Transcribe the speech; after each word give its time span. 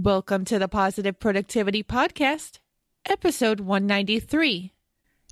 Welcome 0.00 0.44
to 0.44 0.60
the 0.60 0.68
Positive 0.68 1.18
Productivity 1.18 1.82
Podcast, 1.82 2.60
episode 3.04 3.58
193. 3.58 4.72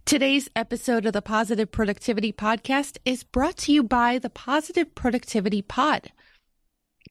Today's 0.04 0.50
episode 0.56 1.06
of 1.06 1.12
the 1.12 1.22
Positive 1.22 1.70
Productivity 1.70 2.32
Podcast 2.32 2.98
is 3.04 3.22
brought 3.22 3.58
to 3.58 3.72
you 3.72 3.84
by 3.84 4.18
the 4.18 4.28
Positive 4.28 4.92
Productivity 4.92 5.62
Pod. 5.62 6.10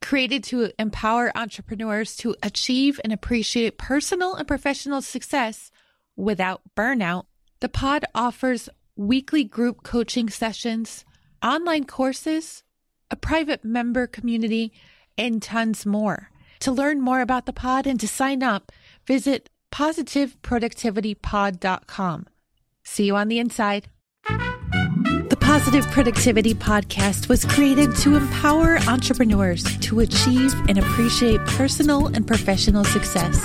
Created 0.01 0.43
to 0.43 0.69
empower 0.77 1.31
entrepreneurs 1.33 2.17
to 2.17 2.35
achieve 2.43 2.99
and 3.05 3.13
appreciate 3.13 3.77
personal 3.77 4.35
and 4.35 4.45
professional 4.45 5.01
success 5.01 5.71
without 6.17 6.61
burnout, 6.75 7.23
the 7.61 7.69
pod 7.69 8.03
offers 8.13 8.67
weekly 8.97 9.45
group 9.45 9.81
coaching 9.81 10.27
sessions, 10.27 11.05
online 11.41 11.85
courses, 11.85 12.63
a 13.09 13.15
private 13.15 13.63
member 13.63 14.07
community, 14.07 14.73
and 15.17 15.41
tons 15.41 15.85
more. 15.85 16.31
To 16.59 16.71
learn 16.71 17.01
more 17.01 17.21
about 17.21 17.45
the 17.45 17.53
pod 17.53 17.87
and 17.87 17.99
to 17.99 18.07
sign 18.07 18.43
up, 18.43 18.71
visit 19.05 19.49
positiveproductivitypod.com. 19.71 22.27
See 22.83 23.05
you 23.05 23.15
on 23.15 23.27
the 23.27 23.39
inside. 23.39 23.89
The 24.27 25.37
Positive 25.39 25.85
Productivity 25.87 26.53
Podcast 26.53 27.29
was 27.29 27.45
created 27.45 27.95
to 27.97 28.15
empower 28.15 28.77
entrepreneurs 28.87 29.63
to 29.79 29.99
achieve 29.99 30.53
and 30.69 30.77
appreciate 30.77 31.39
personal 31.45 32.07
and 32.07 32.27
professional 32.27 32.83
success. 32.83 33.39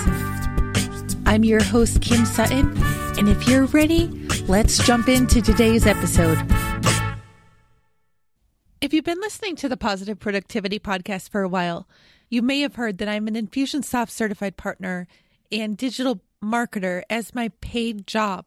I'm 1.25 1.43
your 1.43 1.63
host, 1.63 2.01
Kim 2.01 2.25
Sutton, 2.25 2.75
and 3.17 3.29
if 3.29 3.47
you're 3.47 3.65
ready, 3.67 4.07
let's 4.47 4.83
jump 4.85 5.07
into 5.07 5.41
today's 5.41 5.85
episode. 5.85 6.37
If 8.81 8.93
you've 8.93 9.05
been 9.05 9.21
listening 9.21 9.55
to 9.57 9.69
the 9.69 9.77
Positive 9.77 10.19
Productivity 10.19 10.79
Podcast 10.79 11.29
for 11.29 11.41
a 11.41 11.47
while, 11.47 11.87
you 12.31 12.41
may 12.41 12.61
have 12.61 12.75
heard 12.75 12.97
that 12.97 13.09
I'm 13.09 13.27
an 13.27 13.35
Infusionsoft 13.35 14.09
certified 14.09 14.55
partner 14.55 15.05
and 15.51 15.75
digital 15.77 16.21
marketer 16.41 17.03
as 17.09 17.35
my 17.35 17.49
paid 17.59 18.07
job. 18.07 18.45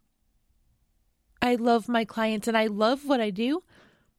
I 1.43 1.57
love 1.57 1.87
my 1.87 2.07
clients 2.07 2.49
and 2.49 2.57
I 2.57 2.67
love 2.67 3.05
what 3.05 3.21
I 3.21 3.29
do, 3.29 3.63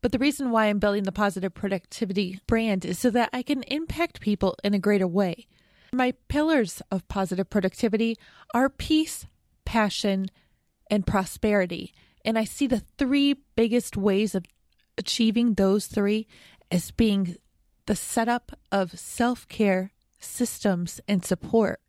but 0.02 0.12
the 0.12 0.20
reason 0.20 0.52
why 0.52 0.67
I'm 0.67 0.78
building 0.78 1.03
the 1.03 1.12
positive 1.12 1.56
productivity 1.56 2.40
brand 2.45 2.86
is 2.86 3.00
so 3.00 3.09
that 3.09 3.31
I 3.34 3.42
can 3.42 3.64
impact 3.64 4.22
people 4.22 4.56
in 4.64 4.75
a 4.75 4.80
greater 4.80 5.08
way. 5.08 5.48
My 5.92 6.14
pillars 6.28 6.84
of 6.92 7.08
positive 7.08 7.50
productivity 7.50 8.18
are 8.53 8.70
peace, 8.70 9.25
passion, 9.66 10.28
and 10.92 11.08
prosperity. 11.08 11.92
And 12.23 12.38
I 12.38 12.44
see 12.44 12.68
the 12.68 12.84
three 13.00 13.38
biggest 13.56 13.97
ways 13.97 14.36
of 14.36 14.45
achieving 14.95 15.56
those 15.56 15.88
three 15.88 16.28
as 16.70 16.92
being 16.92 17.38
the 17.86 17.95
setup 17.95 18.58
of 18.72 19.00
self 19.00 19.47
care 19.47 19.91
systems 20.19 21.00
and 21.08 21.23
support. 21.23 21.80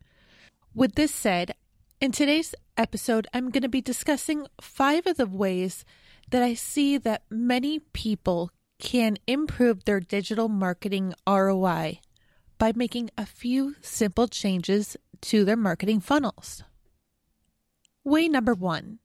With 0.73 0.95
this 0.95 1.13
said, 1.13 1.55
in 1.99 2.11
today's 2.11 2.53
episode, 2.77 3.27
I'm 3.33 3.49
going 3.49 3.63
to 3.63 3.69
be 3.69 3.81
discussing 3.81 4.45
five 4.61 5.07
of 5.07 5.17
the 5.17 5.25
ways 5.25 5.83
that 6.29 6.43
I 6.43 6.53
see 6.53 6.97
that 6.99 7.23
many 7.29 7.79
people 7.79 8.51
can 8.79 9.17
improve 9.25 9.85
their 9.85 9.99
digital 9.99 10.49
marketing 10.49 11.15
ROI 11.27 11.99
by 12.59 12.73
making 12.75 13.09
a 13.17 13.25
few 13.25 13.75
simple 13.81 14.27
changes 14.27 14.95
to 15.21 15.43
their 15.43 15.55
marketing 15.55 15.99
funnels. 15.99 16.63
Way 18.03 18.27
number 18.29 18.53
one 18.53 18.99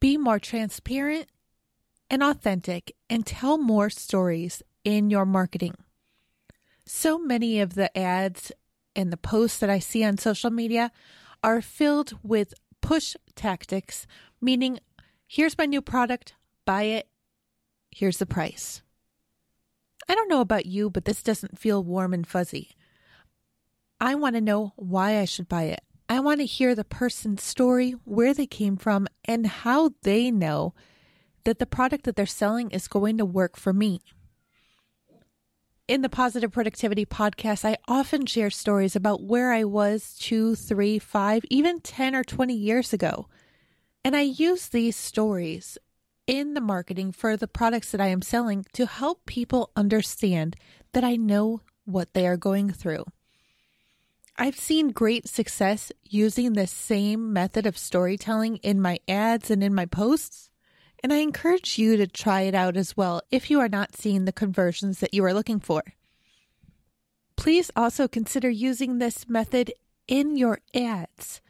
be 0.00 0.16
more 0.16 0.38
transparent 0.38 1.28
and 2.08 2.22
authentic 2.22 2.96
and 3.08 3.24
tell 3.24 3.58
more 3.58 3.90
stories 3.90 4.62
in 4.84 5.10
your 5.10 5.26
marketing. 5.26 5.74
So 6.84 7.18
many 7.18 7.60
of 7.60 7.74
the 7.74 7.96
ads 7.96 8.52
and 8.96 9.12
the 9.12 9.16
posts 9.16 9.58
that 9.58 9.70
I 9.70 9.78
see 9.78 10.04
on 10.04 10.18
social 10.18 10.50
media 10.50 10.90
are 11.42 11.60
filled 11.60 12.18
with 12.22 12.54
push 12.80 13.14
tactics, 13.34 14.06
meaning 14.40 14.80
here's 15.26 15.56
my 15.56 15.66
new 15.66 15.80
product, 15.80 16.34
buy 16.64 16.84
it, 16.84 17.08
here's 17.90 18.18
the 18.18 18.26
price. 18.26 18.82
I 20.08 20.14
don't 20.14 20.28
know 20.28 20.40
about 20.40 20.66
you, 20.66 20.90
but 20.90 21.04
this 21.04 21.22
doesn't 21.22 21.58
feel 21.58 21.84
warm 21.84 22.12
and 22.12 22.26
fuzzy. 22.26 22.70
I 24.00 24.14
want 24.14 24.34
to 24.34 24.40
know 24.40 24.72
why 24.76 25.18
I 25.20 25.24
should 25.24 25.48
buy 25.48 25.64
it. 25.64 25.82
I 26.08 26.18
want 26.18 26.40
to 26.40 26.46
hear 26.46 26.74
the 26.74 26.84
person's 26.84 27.42
story, 27.42 27.92
where 28.04 28.34
they 28.34 28.46
came 28.46 28.76
from, 28.76 29.06
and 29.24 29.46
how 29.46 29.90
they 30.02 30.30
know 30.32 30.74
that 31.44 31.60
the 31.60 31.66
product 31.66 32.04
that 32.04 32.16
they're 32.16 32.26
selling 32.26 32.70
is 32.70 32.88
going 32.88 33.18
to 33.18 33.24
work 33.24 33.56
for 33.56 33.72
me. 33.72 34.00
In 35.90 36.02
the 36.02 36.08
Positive 36.08 36.52
Productivity 36.52 37.04
podcast, 37.04 37.64
I 37.64 37.76
often 37.88 38.24
share 38.24 38.48
stories 38.48 38.94
about 38.94 39.24
where 39.24 39.52
I 39.52 39.64
was 39.64 40.16
two, 40.20 40.54
three, 40.54 41.00
five, 41.00 41.44
even 41.50 41.80
10 41.80 42.14
or 42.14 42.22
20 42.22 42.54
years 42.54 42.92
ago. 42.92 43.26
And 44.04 44.14
I 44.14 44.20
use 44.20 44.68
these 44.68 44.94
stories 44.94 45.78
in 46.28 46.54
the 46.54 46.60
marketing 46.60 47.10
for 47.10 47.36
the 47.36 47.48
products 47.48 47.90
that 47.90 48.00
I 48.00 48.06
am 48.06 48.22
selling 48.22 48.66
to 48.74 48.86
help 48.86 49.26
people 49.26 49.72
understand 49.74 50.54
that 50.92 51.02
I 51.02 51.16
know 51.16 51.60
what 51.86 52.14
they 52.14 52.24
are 52.24 52.36
going 52.36 52.70
through. 52.70 53.04
I've 54.38 54.60
seen 54.60 54.90
great 54.90 55.26
success 55.26 55.90
using 56.04 56.52
the 56.52 56.68
same 56.68 57.32
method 57.32 57.66
of 57.66 57.76
storytelling 57.76 58.58
in 58.58 58.80
my 58.80 59.00
ads 59.08 59.50
and 59.50 59.60
in 59.60 59.74
my 59.74 59.86
posts. 59.86 60.49
And 61.02 61.12
I 61.12 61.16
encourage 61.16 61.78
you 61.78 61.96
to 61.96 62.06
try 62.06 62.42
it 62.42 62.54
out 62.54 62.76
as 62.76 62.96
well 62.96 63.22
if 63.30 63.50
you 63.50 63.60
are 63.60 63.68
not 63.68 63.96
seeing 63.96 64.24
the 64.24 64.32
conversions 64.32 64.98
that 65.00 65.14
you 65.14 65.24
are 65.24 65.34
looking 65.34 65.60
for. 65.60 65.82
Please 67.36 67.70
also 67.74 68.06
consider 68.06 68.50
using 68.50 68.98
this 68.98 69.28
method 69.28 69.72
in 70.06 70.36
your 70.36 70.60
ads. 70.74 71.40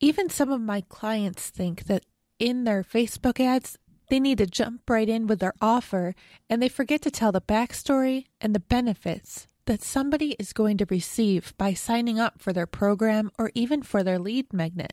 Even 0.00 0.28
some 0.28 0.50
of 0.50 0.60
my 0.60 0.82
clients 0.82 1.48
think 1.48 1.84
that 1.84 2.04
in 2.38 2.64
their 2.64 2.82
Facebook 2.82 3.40
ads, 3.40 3.78
they 4.10 4.20
need 4.20 4.38
to 4.38 4.46
jump 4.46 4.82
right 4.90 5.08
in 5.08 5.26
with 5.26 5.38
their 5.38 5.54
offer 5.62 6.14
and 6.50 6.62
they 6.62 6.68
forget 6.68 7.00
to 7.02 7.10
tell 7.10 7.32
the 7.32 7.40
backstory 7.40 8.26
and 8.40 8.54
the 8.54 8.60
benefits 8.60 9.48
that 9.66 9.82
somebody 9.82 10.36
is 10.38 10.52
going 10.52 10.76
to 10.76 10.86
receive 10.90 11.54
by 11.56 11.72
signing 11.72 12.18
up 12.18 12.38
for 12.38 12.52
their 12.52 12.66
program 12.66 13.30
or 13.38 13.50
even 13.54 13.82
for 13.82 14.02
their 14.02 14.18
lead 14.18 14.52
magnet. 14.52 14.92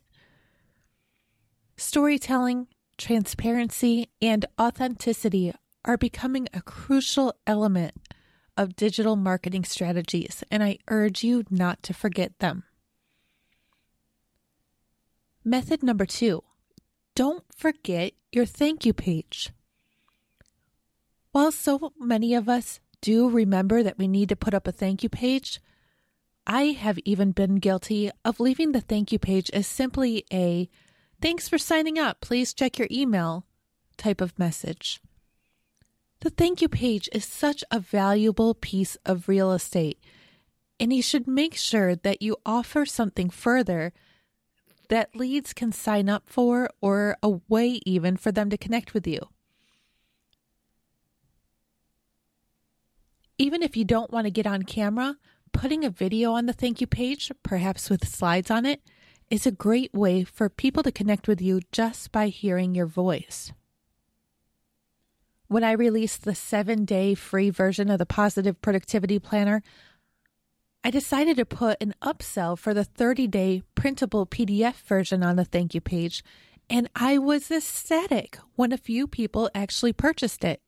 Storytelling 1.76 2.68
transparency, 3.02 4.10
and 4.22 4.46
authenticity 4.60 5.54
are 5.84 5.98
becoming 5.98 6.48
a 6.54 6.62
crucial 6.62 7.34
element 7.48 7.94
of 8.56 8.76
digital 8.76 9.16
marketing 9.16 9.64
strategies, 9.64 10.44
and 10.52 10.64
I 10.64 10.78
urge 10.88 11.24
you 11.24 11.44
not 11.50 11.82
to 11.84 11.94
forget 11.94 12.38
them. 12.40 12.64
Method 15.44 15.82
number 15.82 16.06
two 16.06 16.44
don't 17.16 17.44
forget 17.56 18.14
your 18.32 18.46
thank 18.46 18.86
you 18.86 18.94
page. 18.94 19.50
While 21.32 21.52
so 21.52 21.92
many 22.00 22.34
of 22.36 22.48
us 22.48 22.80
do 23.02 23.30
remember 23.30 23.84
that 23.84 23.98
we 23.98 24.08
need 24.08 24.30
to 24.30 24.36
put 24.36 24.54
up 24.54 24.68
a 24.68 24.72
thank 24.72 25.02
you 25.02 25.10
page, 25.10 25.60
I 26.46 26.66
have 26.78 27.00
even 27.00 27.32
been 27.32 27.56
guilty 27.56 28.12
of 28.24 28.40
leaving 28.40 28.72
the 28.72 28.82
thank 28.82 29.12
you 29.12 29.20
page 29.20 29.50
as 29.52 29.68
simply 29.68 30.26
a 30.32 30.70
Thanks 31.22 31.48
for 31.48 31.60
signing 31.60 32.00
up. 32.00 32.20
Please 32.20 32.52
check 32.52 32.80
your 32.80 32.88
email 32.90 33.46
type 33.96 34.22
of 34.22 34.38
message. 34.40 35.00
The 36.22 36.32
thank 36.32 36.62
you 36.62 36.68
page 36.68 37.08
is 37.14 37.26
such 37.26 37.64
a 37.70 37.80
valuable 37.80 38.56
piece 38.56 38.98
of 39.06 39.28
real 39.28 39.52
estate, 39.52 40.00
and 40.80 40.92
you 40.92 41.04
should 41.04 41.28
make 41.28 41.56
sure 41.56 41.96
that 41.96 42.24
you 42.24 42.38
offer 42.44 42.86
something 42.88 43.30
further 43.30 43.94
that 44.90 45.16
leads 45.16 45.54
can 45.54 45.72
sign 45.72 46.10
up 46.10 46.24
for 46.26 46.70
or 46.82 47.18
a 47.22 47.40
way 47.48 47.80
even 47.86 48.18
for 48.18 48.32
them 48.32 48.50
to 48.50 48.58
connect 48.58 48.94
with 48.94 49.06
you. 49.06 49.20
Even 53.38 53.62
if 53.62 53.78
you 53.78 53.86
don't 53.86 54.12
want 54.12 54.26
to 54.26 54.32
get 54.32 54.48
on 54.48 54.64
camera, 54.64 55.18
putting 55.52 55.86
a 55.86 55.90
video 55.90 56.34
on 56.34 56.48
the 56.48 56.54
thank 56.54 56.82
you 56.82 56.88
page, 56.88 57.32
perhaps 57.44 57.90
with 57.90 58.08
slides 58.08 58.52
on 58.52 58.66
it, 58.66 58.82
is 59.32 59.48
a 59.48 59.52
great 59.52 59.94
way 59.94 60.26
for 60.26 60.50
people 60.50 60.84
to 60.84 60.92
connect 60.92 61.26
with 61.26 61.42
you 61.42 61.62
just 61.72 62.12
by 62.12 62.28
hearing 62.28 62.76
your 62.76 62.86
voice. 62.86 63.54
When 65.48 65.64
I 65.64 65.72
released 65.72 66.24
the 66.24 66.36
seven 66.36 66.84
day 66.84 67.16
free 67.16 67.50
version 67.50 67.90
of 67.90 67.98
the 67.98 68.06
Positive 68.06 68.62
Productivity 68.62 69.20
Planner, 69.20 69.64
I 70.84 70.92
decided 70.92 71.38
to 71.38 71.46
put 71.46 71.82
an 71.82 71.96
upsell 72.02 72.58
for 72.58 72.74
the 72.74 72.84
30 72.84 73.28
day 73.28 73.64
printable 73.74 74.26
PDF 74.26 74.76
version 74.76 75.24
on 75.24 75.38
the 75.38 75.46
thank 75.46 75.74
you 75.74 75.82
page, 75.82 76.24
and 76.70 76.90
I 76.94 77.18
was 77.18 77.50
ecstatic 77.50 78.38
when 78.56 78.74
a 78.74 78.78
few 78.78 79.08
people 79.08 79.50
actually 79.56 79.94
purchased 79.94 80.44
it. 80.44 80.62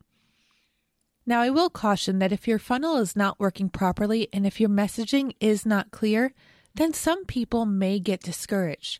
Now, 1.26 1.42
I 1.42 1.50
will 1.50 1.70
caution 1.70 2.20
that 2.20 2.32
if 2.32 2.48
your 2.48 2.60
funnel 2.60 2.98
is 2.98 3.16
not 3.16 3.40
working 3.40 3.70
properly 3.70 4.28
and 4.32 4.46
if 4.46 4.60
your 4.60 4.70
messaging 4.70 5.36
is 5.40 5.66
not 5.66 5.92
clear, 5.92 6.34
then 6.76 6.94
some 6.94 7.26
people 7.26 7.66
may 7.66 8.00
get 8.00 8.22
discouraged. 8.22 9.00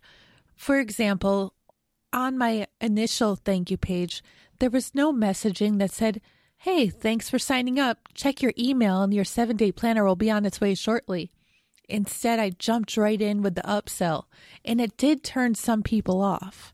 For 0.56 0.80
example, 0.80 1.54
on 2.12 2.38
my 2.38 2.68
initial 2.80 3.36
thank 3.36 3.72
you 3.72 3.78
page, 3.78 4.24
there 4.60 4.70
was 4.70 4.94
no 4.94 5.12
messaging 5.12 5.80
that 5.80 5.92
said, 5.92 6.22
Hey, 6.58 6.88
thanks 6.88 7.30
for 7.30 7.40
signing 7.40 7.80
up. 7.80 7.98
Check 8.14 8.42
your 8.42 8.54
email 8.58 9.02
and 9.02 9.14
your 9.14 9.26
seven 9.26 9.58
day 9.58 9.72
planner 9.72 10.06
will 10.06 10.16
be 10.16 10.32
on 10.32 10.46
its 10.46 10.62
way 10.62 10.76
shortly. 10.76 11.32
Instead, 11.90 12.40
I 12.40 12.52
jumped 12.52 12.96
right 12.96 13.22
in 13.22 13.42
with 13.42 13.56
the 13.56 13.62
upsell, 13.64 14.24
and 14.64 14.80
it 14.80 14.96
did 14.96 15.24
turn 15.24 15.56
some 15.56 15.84
people 15.84 16.22
off. 16.22 16.74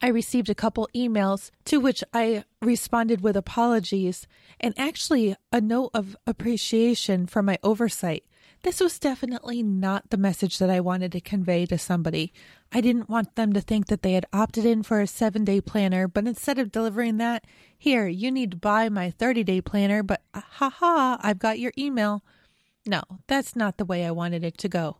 I 0.00 0.08
received 0.08 0.48
a 0.48 0.54
couple 0.54 0.88
emails 0.94 1.50
to 1.64 1.78
which 1.78 2.04
I 2.12 2.44
responded 2.62 3.22
with 3.22 3.36
apologies 3.36 4.26
and 4.60 4.74
actually 4.78 5.34
a 5.50 5.60
note 5.60 5.90
of 5.94 6.16
appreciation 6.26 7.26
for 7.26 7.42
my 7.42 7.58
oversight. 7.62 8.24
This 8.66 8.80
was 8.80 8.98
definitely 8.98 9.62
not 9.62 10.10
the 10.10 10.16
message 10.16 10.58
that 10.58 10.70
I 10.70 10.80
wanted 10.80 11.12
to 11.12 11.20
convey 11.20 11.66
to 11.66 11.78
somebody. 11.78 12.32
I 12.72 12.80
didn't 12.80 13.08
want 13.08 13.36
them 13.36 13.52
to 13.52 13.60
think 13.60 13.86
that 13.86 14.02
they 14.02 14.14
had 14.14 14.26
opted 14.32 14.64
in 14.64 14.82
for 14.82 15.00
a 15.00 15.06
seven 15.06 15.44
day 15.44 15.60
planner, 15.60 16.08
but 16.08 16.26
instead 16.26 16.58
of 16.58 16.72
delivering 16.72 17.18
that, 17.18 17.44
here, 17.78 18.08
you 18.08 18.32
need 18.32 18.50
to 18.50 18.56
buy 18.56 18.88
my 18.88 19.12
30 19.12 19.44
day 19.44 19.60
planner, 19.60 20.02
but 20.02 20.22
uh, 20.34 20.40
ha 20.40 20.68
ha, 20.68 21.16
I've 21.22 21.38
got 21.38 21.60
your 21.60 21.70
email. 21.78 22.24
No, 22.84 23.02
that's 23.28 23.54
not 23.54 23.76
the 23.76 23.84
way 23.84 24.04
I 24.04 24.10
wanted 24.10 24.42
it 24.42 24.58
to 24.58 24.68
go. 24.68 24.98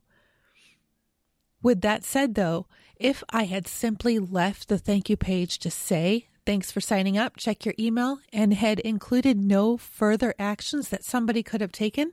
With 1.60 1.80
that 1.80 2.04
said, 2.04 2.36
though, 2.36 2.68
if 2.94 3.24
I 3.30 3.46
had 3.46 3.66
simply 3.66 4.20
left 4.20 4.68
the 4.68 4.78
thank 4.78 5.10
you 5.10 5.16
page 5.16 5.58
to 5.58 5.72
say, 5.72 6.28
thanks 6.46 6.70
for 6.70 6.80
signing 6.80 7.18
up, 7.18 7.36
check 7.36 7.64
your 7.64 7.74
email, 7.80 8.20
and 8.32 8.54
had 8.54 8.78
included 8.78 9.40
no 9.40 9.76
further 9.76 10.36
actions 10.38 10.88
that 10.90 11.02
somebody 11.02 11.42
could 11.42 11.60
have 11.60 11.72
taken, 11.72 12.12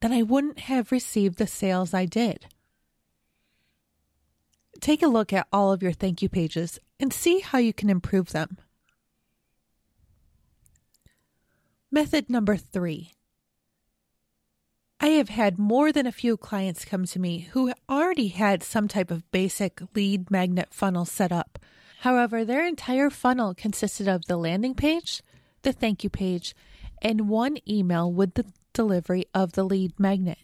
then 0.00 0.12
I 0.12 0.22
wouldn't 0.22 0.60
have 0.60 0.92
received 0.92 1.38
the 1.38 1.46
sales 1.46 1.92
I 1.92 2.04
did. 2.04 2.46
Take 4.80 5.02
a 5.02 5.08
look 5.08 5.32
at 5.32 5.48
all 5.52 5.72
of 5.72 5.82
your 5.82 5.92
thank 5.92 6.22
you 6.22 6.28
pages 6.28 6.78
and 7.00 7.12
see 7.12 7.40
how 7.40 7.58
you 7.58 7.72
can 7.72 7.90
improve 7.90 8.30
them. 8.30 8.58
Method 11.90 12.28
number 12.28 12.56
three 12.56 13.12
I 15.00 15.08
have 15.08 15.28
had 15.28 15.58
more 15.58 15.92
than 15.92 16.06
a 16.06 16.12
few 16.12 16.36
clients 16.36 16.84
come 16.84 17.06
to 17.06 17.20
me 17.20 17.48
who 17.52 17.72
already 17.88 18.28
had 18.28 18.64
some 18.64 18.88
type 18.88 19.12
of 19.12 19.30
basic 19.30 19.80
lead 19.94 20.28
magnet 20.28 20.68
funnel 20.72 21.04
set 21.04 21.30
up. 21.30 21.58
However, 22.00 22.44
their 22.44 22.66
entire 22.66 23.08
funnel 23.08 23.54
consisted 23.54 24.08
of 24.08 24.26
the 24.26 24.36
landing 24.36 24.74
page, 24.74 25.22
the 25.62 25.72
thank 25.72 26.02
you 26.02 26.10
page, 26.10 26.54
and 27.00 27.28
one 27.28 27.58
email 27.68 28.12
with 28.12 28.34
the 28.34 28.46
delivery 28.78 29.24
of 29.34 29.54
the 29.54 29.64
lead 29.64 29.98
magnet. 29.98 30.38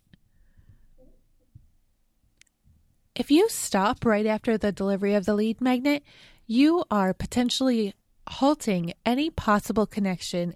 If 3.14 3.30
you 3.30 3.48
stop 3.48 4.04
right 4.04 4.26
after 4.26 4.58
the 4.58 4.72
delivery 4.72 5.14
of 5.14 5.24
the 5.24 5.34
lead 5.34 5.60
magnet, 5.60 6.02
you 6.48 6.82
are 6.90 7.14
potentially 7.14 7.94
halting 8.28 8.92
any 9.06 9.30
possible 9.30 9.86
connection 9.86 10.52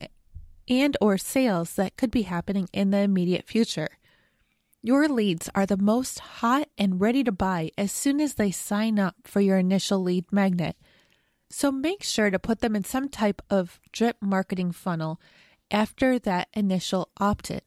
and 0.69 0.97
or 1.01 1.19
sales 1.19 1.75
that 1.75 1.97
could 1.97 2.11
be 2.11 2.23
happening 2.23 2.69
in 2.73 2.91
the 2.91 2.99
immediate 2.99 3.47
future. 3.47 3.91
Your 4.83 5.09
leads 5.09 5.49
are 5.55 5.65
the 5.65 5.77
most 5.77 6.19
hot 6.19 6.69
and 6.77 7.01
ready 7.01 7.23
to 7.23 7.31
buy 7.31 7.71
as 7.79 7.93
soon 7.93 8.21
as 8.21 8.35
they 8.35 8.51
sign 8.51 8.99
up 8.99 9.15
for 9.23 9.41
your 9.41 9.59
initial 9.59 10.03
lead 10.03 10.25
magnet. 10.33 10.77
So 11.49 11.71
make 11.71 12.03
sure 12.03 12.31
to 12.31 12.41
put 12.41 12.59
them 12.59 12.75
in 12.75 12.83
some 12.83 13.09
type 13.09 13.41
of 13.49 13.79
drip 13.93 14.17
marketing 14.21 14.73
funnel 14.73 15.21
after 15.71 16.19
that 16.19 16.49
initial 16.55 17.09
opt 17.19 17.51
in. 17.51 17.61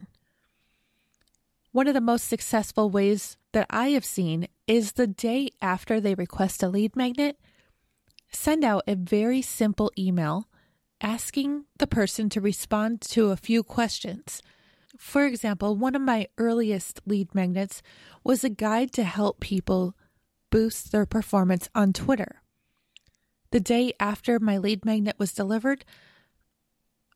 One 1.71 1.87
of 1.87 1.93
the 1.93 2.01
most 2.01 2.27
successful 2.27 2.89
ways 2.89 3.37
that 3.53 3.67
I 3.69 3.89
have 3.89 4.05
seen 4.05 4.47
is 4.67 4.93
the 4.93 5.07
day 5.07 5.49
after 5.61 5.99
they 5.99 6.15
request 6.15 6.63
a 6.63 6.67
lead 6.69 6.95
magnet, 6.95 7.37
send 8.31 8.63
out 8.63 8.83
a 8.87 8.95
very 8.95 9.41
simple 9.41 9.91
email 9.97 10.47
asking 11.01 11.65
the 11.77 11.87
person 11.87 12.29
to 12.29 12.41
respond 12.41 13.01
to 13.01 13.31
a 13.31 13.37
few 13.37 13.63
questions. 13.63 14.41
For 14.97 15.25
example, 15.25 15.75
one 15.75 15.95
of 15.95 16.01
my 16.01 16.27
earliest 16.37 17.01
lead 17.05 17.33
magnets 17.33 17.81
was 18.23 18.43
a 18.43 18.49
guide 18.49 18.91
to 18.93 19.03
help 19.03 19.39
people 19.39 19.95
boost 20.49 20.91
their 20.91 21.05
performance 21.05 21.69
on 21.73 21.93
Twitter. 21.93 22.41
The 23.51 23.59
day 23.59 23.93
after 23.99 24.39
my 24.39 24.57
lead 24.57 24.85
magnet 24.85 25.15
was 25.17 25.33
delivered, 25.33 25.83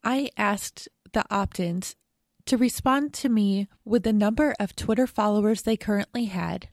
I 0.05 0.29
asked 0.37 0.87
the 1.13 1.25
opt 1.31 1.59
ins 1.59 1.95
to 2.45 2.57
respond 2.57 3.11
to 3.15 3.29
me 3.29 3.67
with 3.83 4.03
the 4.03 4.13
number 4.13 4.55
of 4.59 4.75
Twitter 4.75 5.07
followers 5.07 5.63
they 5.63 5.75
currently 5.75 6.25
had, 6.25 6.69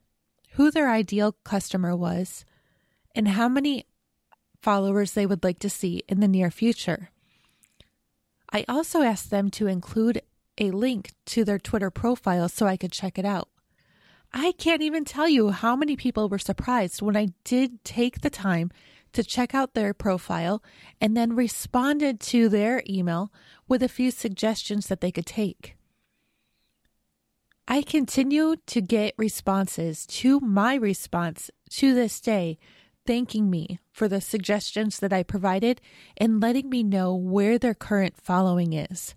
who 0.52 0.70
their 0.70 0.90
ideal 0.90 1.36
customer 1.42 1.96
was, 1.96 2.44
and 3.14 3.28
how 3.28 3.48
many 3.48 3.86
followers 4.60 5.12
they 5.12 5.24
would 5.24 5.42
like 5.42 5.58
to 5.60 5.70
see 5.70 6.02
in 6.08 6.20
the 6.20 6.28
near 6.28 6.50
future. 6.50 7.10
I 8.52 8.66
also 8.68 9.00
asked 9.00 9.30
them 9.30 9.50
to 9.52 9.66
include 9.66 10.20
a 10.58 10.70
link 10.70 11.12
to 11.26 11.42
their 11.42 11.58
Twitter 11.58 11.90
profile 11.90 12.50
so 12.50 12.66
I 12.66 12.76
could 12.76 12.92
check 12.92 13.18
it 13.18 13.24
out. 13.24 13.48
I 14.34 14.52
can't 14.52 14.82
even 14.82 15.06
tell 15.06 15.28
you 15.28 15.50
how 15.50 15.74
many 15.74 15.96
people 15.96 16.28
were 16.28 16.38
surprised 16.38 17.00
when 17.00 17.16
I 17.16 17.28
did 17.44 17.82
take 17.82 18.20
the 18.20 18.30
time 18.30 18.70
to 19.12 19.24
check 19.24 19.54
out 19.54 19.74
their 19.74 19.94
profile 19.94 20.62
and 21.00 21.16
then 21.16 21.36
responded 21.36 22.20
to 22.20 22.48
their 22.48 22.82
email 22.88 23.32
with 23.68 23.82
a 23.82 23.88
few 23.88 24.10
suggestions 24.10 24.86
that 24.86 25.00
they 25.00 25.12
could 25.12 25.26
take. 25.26 25.76
I 27.68 27.82
continue 27.82 28.56
to 28.66 28.80
get 28.80 29.14
responses 29.16 30.04
to 30.06 30.40
my 30.40 30.74
response 30.74 31.50
to 31.70 31.94
this 31.94 32.20
day 32.20 32.58
thanking 33.06 33.50
me 33.50 33.78
for 33.90 34.08
the 34.08 34.20
suggestions 34.20 34.98
that 34.98 35.12
I 35.12 35.22
provided 35.22 35.80
and 36.16 36.40
letting 36.40 36.68
me 36.68 36.82
know 36.82 37.14
where 37.14 37.58
their 37.58 37.74
current 37.74 38.16
following 38.20 38.72
is. 38.72 39.14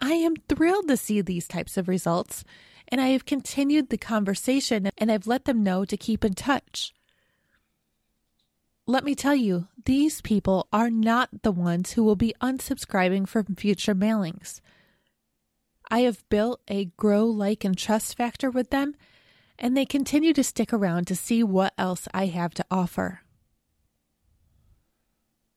I 0.00 0.12
am 0.12 0.36
thrilled 0.48 0.88
to 0.88 0.96
see 0.96 1.20
these 1.20 1.48
types 1.48 1.76
of 1.76 1.88
results, 1.88 2.44
and 2.88 3.00
I 3.00 3.08
have 3.08 3.26
continued 3.26 3.90
the 3.90 3.98
conversation 3.98 4.90
and 4.96 5.10
I've 5.10 5.26
let 5.26 5.44
them 5.44 5.62
know 5.62 5.84
to 5.84 5.96
keep 5.96 6.24
in 6.24 6.34
touch. 6.34 6.94
Let 8.90 9.04
me 9.04 9.14
tell 9.14 9.34
you, 9.34 9.68
these 9.84 10.22
people 10.22 10.66
are 10.72 10.88
not 10.88 11.42
the 11.42 11.52
ones 11.52 11.92
who 11.92 12.02
will 12.02 12.16
be 12.16 12.34
unsubscribing 12.40 13.28
from 13.28 13.54
future 13.54 13.94
mailings. 13.94 14.62
I 15.90 16.00
have 16.00 16.26
built 16.30 16.62
a 16.68 16.86
grow, 16.96 17.26
like, 17.26 17.64
and 17.66 17.76
trust 17.76 18.16
factor 18.16 18.50
with 18.50 18.70
them, 18.70 18.94
and 19.58 19.76
they 19.76 19.84
continue 19.84 20.32
to 20.32 20.42
stick 20.42 20.72
around 20.72 21.06
to 21.08 21.14
see 21.14 21.42
what 21.42 21.74
else 21.76 22.08
I 22.14 22.26
have 22.26 22.54
to 22.54 22.64
offer. 22.70 23.20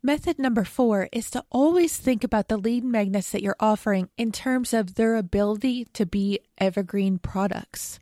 Method 0.04 0.38
number 0.38 0.66
four 0.66 1.08
is 1.14 1.32
to 1.32 1.46
always 1.50 1.96
think 1.96 2.26
about 2.26 2.50
the 2.50 2.58
lead 2.58 2.84
magnets 2.84 3.32
that 3.32 3.42
you're 3.42 3.56
offering 3.62 4.10
in 4.18 4.34
terms 4.34 4.74
of 4.74 4.96
their 4.96 5.16
ability 5.16 5.86
to 5.94 6.06
be 6.06 6.42
evergreen 6.58 7.18
products. 7.18 7.98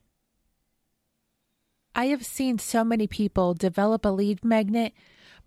I 1.93 2.07
have 2.07 2.25
seen 2.25 2.57
so 2.57 2.83
many 2.83 3.05
people 3.05 3.53
develop 3.53 4.05
a 4.05 4.09
lead 4.09 4.43
magnet, 4.43 4.93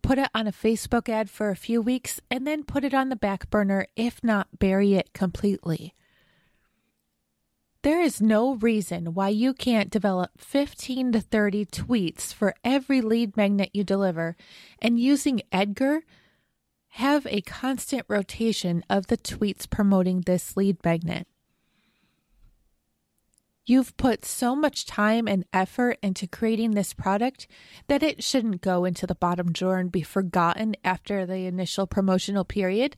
put 0.02 0.18
it 0.18 0.30
on 0.34 0.46
a 0.46 0.52
Facebook 0.52 1.08
ad 1.08 1.30
for 1.30 1.50
a 1.50 1.56
few 1.56 1.80
weeks, 1.80 2.20
and 2.30 2.46
then 2.46 2.64
put 2.64 2.84
it 2.84 2.94
on 2.94 3.08
the 3.08 3.16
back 3.16 3.48
burner, 3.50 3.86
if 3.96 4.22
not 4.22 4.58
bury 4.58 4.94
it 4.94 5.12
completely. 5.12 5.94
There 7.82 8.00
is 8.00 8.20
no 8.20 8.54
reason 8.54 9.14
why 9.14 9.30
you 9.30 9.52
can't 9.52 9.90
develop 9.90 10.30
15 10.38 11.12
to 11.12 11.20
30 11.20 11.66
tweets 11.66 12.32
for 12.32 12.54
every 12.62 13.00
lead 13.00 13.36
magnet 13.36 13.70
you 13.72 13.82
deliver, 13.82 14.36
and 14.80 15.00
using 15.00 15.42
Edgar, 15.50 16.02
have 16.96 17.26
a 17.26 17.40
constant 17.40 18.04
rotation 18.06 18.84
of 18.88 19.06
the 19.06 19.16
tweets 19.16 19.68
promoting 19.68 20.20
this 20.20 20.56
lead 20.56 20.76
magnet. 20.84 21.26
You've 23.64 23.96
put 23.96 24.24
so 24.24 24.56
much 24.56 24.86
time 24.86 25.28
and 25.28 25.44
effort 25.52 25.98
into 26.02 26.26
creating 26.26 26.72
this 26.72 26.92
product 26.92 27.46
that 27.86 28.02
it 28.02 28.22
shouldn't 28.22 28.60
go 28.60 28.84
into 28.84 29.06
the 29.06 29.14
bottom 29.14 29.52
drawer 29.52 29.78
and 29.78 29.92
be 29.92 30.02
forgotten 30.02 30.74
after 30.82 31.24
the 31.24 31.46
initial 31.46 31.86
promotional 31.86 32.44
period. 32.44 32.96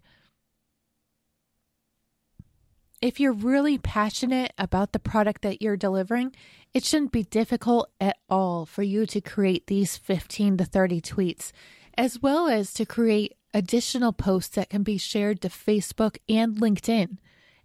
If 3.03 3.21
you're 3.21 3.35
really 3.35 3.77
passionate 3.77 4.53
about 4.57 4.93
the 4.93 4.99
product 4.99 5.43
that 5.43 5.61
you're 5.61 5.77
delivering, 5.77 6.35
it 6.73 6.85
shouldn't 6.85 7.13
be 7.13 7.25
difficult 7.25 7.91
at 8.01 8.17
all 8.31 8.65
for 8.65 8.83
you 8.83 9.05
to 9.05 9.21
create 9.21 9.67
these 9.67 9.99
15 9.99 10.57
to 10.57 10.65
30 10.65 11.03
tweets, 11.03 11.53
as 11.99 12.23
well 12.23 12.49
as 12.49 12.73
to 12.73 12.87
create 12.87 13.35
additional 13.53 14.15
posts 14.15 14.55
that 14.57 14.71
can 14.71 14.83
be 14.83 14.97
shared 14.97 15.43
to 15.43 15.51
Facebook 15.51 16.17
and 16.31 16.57
LinkedIn. 16.57 17.19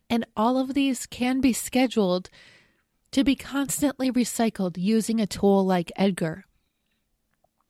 And 0.09 0.25
all 0.35 0.57
of 0.57 0.73
these 0.73 1.05
can 1.05 1.39
be 1.39 1.53
scheduled 1.53 2.29
to 3.11 3.23
be 3.23 3.35
constantly 3.35 4.11
recycled 4.11 4.77
using 4.77 5.19
a 5.19 5.27
tool 5.27 5.65
like 5.65 5.91
Edgar. 5.95 6.45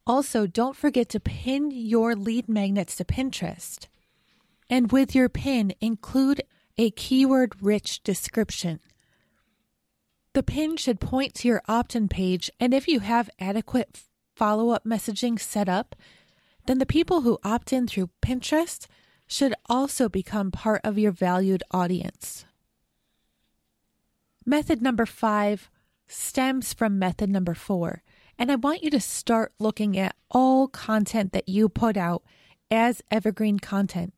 Also, 0.06 0.48
don't 0.48 0.76
forget 0.76 1.10
to 1.10 1.20
pin 1.20 1.72
your 1.72 2.16
lead 2.16 2.50
magnets 2.50 2.96
to 2.96 3.06
Pinterest. 3.06 3.88
And 4.70 4.92
with 4.92 5.16
your 5.16 5.30
pin, 5.30 5.74
include 5.80 6.42
a 6.78 6.92
keyword 6.92 7.62
rich 7.62 8.02
description. 8.04 8.80
The 10.34 10.44
pin 10.44 10.78
should 10.78 11.00
point 11.00 11.34
to 11.36 11.48
your 11.48 11.62
opt 11.68 11.96
in 11.96 12.08
page, 12.08 12.50
and 12.60 12.74
if 12.74 12.88
you 12.88 13.00
have 13.00 13.30
adequate 13.40 14.02
follow 14.36 14.70
up 14.70 14.86
messaging 14.86 15.40
set 15.40 15.68
up, 15.68 15.96
then 16.66 16.78
the 16.78 16.86
people 16.86 17.22
who 17.22 17.40
opt 17.44 17.74
in 17.74 17.88
through 17.88 18.10
Pinterest 18.22 18.88
should 19.28 19.54
also 19.68 20.08
become 20.08 20.52
part 20.52 20.82
of 20.84 20.98
your 20.98 21.12
valued 21.12 21.64
audience. 21.72 22.46
Method 24.50 24.82
number 24.82 25.06
five 25.06 25.70
stems 26.08 26.74
from 26.74 26.98
method 26.98 27.30
number 27.30 27.54
four. 27.54 28.02
And 28.36 28.52
I 28.52 28.56
want 28.56 28.82
you 28.82 28.90
to 28.90 29.00
start 29.00 29.54
looking 29.60 29.96
at 29.96 30.16
all 30.32 30.68
content 30.68 31.34
that 31.34 31.48
you 31.48 31.70
put 31.70 31.96
out 31.96 32.24
as 32.72 33.04
evergreen 33.12 33.60
content. 33.60 34.12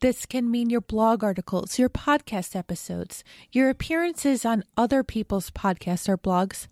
This 0.00 0.26
can 0.26 0.50
mean 0.50 0.70
your 0.70 0.80
blog 0.80 1.22
articles, 1.22 1.78
your 1.78 1.88
podcast 1.88 2.56
episodes, 2.56 3.22
your 3.52 3.70
appearances 3.70 4.44
on 4.44 4.64
other 4.76 5.04
people's 5.04 5.52
podcasts 5.52 6.08
or 6.08 6.18
blogs, 6.18 6.66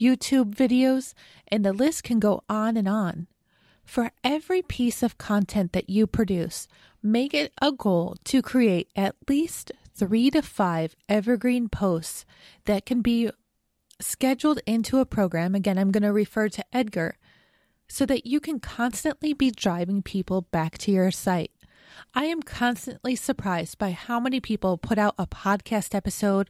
YouTube 0.00 0.54
videos, 0.54 1.12
and 1.48 1.66
the 1.66 1.74
list 1.74 2.02
can 2.02 2.18
go 2.18 2.44
on 2.48 2.78
and 2.78 2.88
on. 2.88 3.26
For 3.84 4.10
every 4.24 4.62
piece 4.62 5.02
of 5.02 5.18
content 5.18 5.74
that 5.74 5.90
you 5.90 6.06
produce, 6.06 6.66
make 7.02 7.34
it 7.34 7.52
a 7.60 7.72
goal 7.72 8.16
to 8.24 8.40
create 8.40 8.88
at 8.96 9.16
least 9.28 9.70
three 9.94 10.30
to 10.30 10.42
five 10.42 10.96
evergreen 11.08 11.68
posts 11.68 12.24
that 12.64 12.86
can 12.86 13.02
be 13.02 13.30
scheduled 14.00 14.60
into 14.66 14.98
a 14.98 15.06
program. 15.06 15.54
Again, 15.54 15.78
I'm 15.78 15.90
going 15.90 16.02
to 16.02 16.12
refer 16.12 16.48
to 16.48 16.64
Edgar 16.72 17.16
so 17.88 18.06
that 18.06 18.26
you 18.26 18.40
can 18.40 18.58
constantly 18.58 19.32
be 19.32 19.50
driving 19.50 20.02
people 20.02 20.42
back 20.42 20.78
to 20.78 20.90
your 20.90 21.10
site. 21.10 21.52
I 22.14 22.24
am 22.24 22.42
constantly 22.42 23.16
surprised 23.16 23.78
by 23.78 23.90
how 23.90 24.18
many 24.18 24.40
people 24.40 24.78
put 24.78 24.98
out 24.98 25.14
a 25.18 25.26
podcast 25.26 25.94
episode 25.94 26.48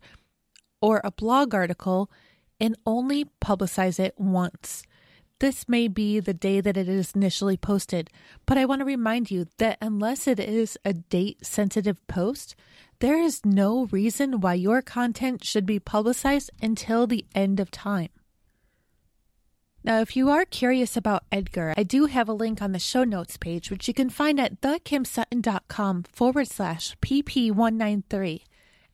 or 0.80 1.00
a 1.02 1.10
blog 1.10 1.54
article 1.54 2.10
and 2.60 2.76
only 2.86 3.26
publicize 3.40 3.98
it 3.98 4.14
once. 4.18 4.84
This 5.40 5.68
may 5.68 5.88
be 5.88 6.20
the 6.20 6.34
day 6.34 6.60
that 6.60 6.76
it 6.76 6.88
is 6.88 7.12
initially 7.16 7.56
posted, 7.56 8.08
but 8.46 8.56
I 8.56 8.64
want 8.64 8.78
to 8.78 8.84
remind 8.84 9.28
you 9.28 9.48
that 9.58 9.78
unless 9.80 10.28
it 10.28 10.38
is 10.38 10.78
a 10.84 10.92
date 10.92 11.44
sensitive 11.44 12.06
post, 12.06 12.54
there 13.02 13.20
is 13.20 13.44
no 13.44 13.86
reason 13.86 14.40
why 14.40 14.54
your 14.54 14.80
content 14.80 15.42
should 15.42 15.66
be 15.66 15.80
publicized 15.80 16.52
until 16.62 17.04
the 17.04 17.26
end 17.34 17.58
of 17.58 17.68
time. 17.68 18.10
Now, 19.82 20.00
if 20.00 20.14
you 20.14 20.30
are 20.30 20.44
curious 20.44 20.96
about 20.96 21.24
Edgar, 21.32 21.74
I 21.76 21.82
do 21.82 22.06
have 22.06 22.28
a 22.28 22.32
link 22.32 22.62
on 22.62 22.70
the 22.70 22.78
show 22.78 23.02
notes 23.02 23.36
page, 23.36 23.72
which 23.72 23.88
you 23.88 23.92
can 23.92 24.08
find 24.08 24.38
at 24.38 24.60
thekimsutton.com 24.60 26.04
forward 26.04 26.46
slash 26.46 26.96
PP193. 26.98 28.42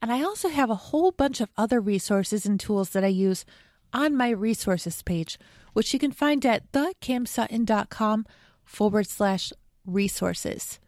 And 0.01 0.11
I 0.11 0.23
also 0.23 0.49
have 0.49 0.71
a 0.71 0.89
whole 0.89 1.13
bunch 1.13 1.43
of 1.43 1.51
other 1.59 1.79
resources 1.79 2.47
and 2.47 2.59
tools 2.59 2.91
that 2.91 3.05
I 3.05 3.09
use 3.09 3.45
on 3.93 4.17
my 4.17 4.31
resources 4.31 5.03
page, 5.03 5.39
which 5.75 5.93
you 5.93 5.99
can 5.99 6.13
find 6.13 6.47
at 6.47 6.73
thekimsutton.com 6.73 8.25
forward 8.65 9.07
slash 9.07 9.53
resources. 9.85 10.81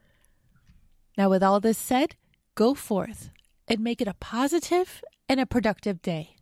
Now, 1.19 1.29
with 1.29 1.43
all 1.43 1.61
this 1.61 1.77
said, 1.77 2.17
go 2.55 2.75
forth 2.75 3.31
and 3.69 3.81
make 3.81 4.01
it 4.01 4.09
a 4.09 4.15
positive 4.15 5.03
and 5.29 5.41
a 5.41 5.47
productive 5.47 6.03
day. 6.03 6.37